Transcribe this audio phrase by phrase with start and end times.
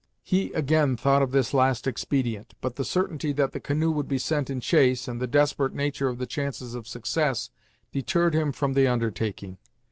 [0.23, 4.17] He, again, thought of this last expedient, but the certainty that the canoe would be
[4.17, 7.51] sent in chase, and the desperate nature of the chances of success
[7.91, 9.59] deterred him from the undertaking.